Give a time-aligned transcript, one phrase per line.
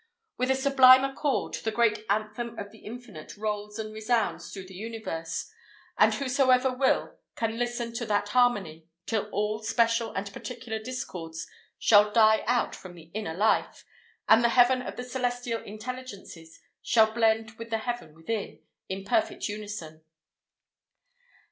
[0.35, 4.73] With a sublime accord, the great anthem of the Infinite "rolls and resounds" through the
[4.73, 5.51] Universe,
[5.95, 11.45] and whosoever will, can listen to that harmony, till all special and particular discords
[11.77, 13.85] shall die out from the "Inner Life,"
[14.27, 18.59] and the Heaven of the celestial intelligences shall blend with the "Heaven within,"
[18.89, 20.03] in perfect unison!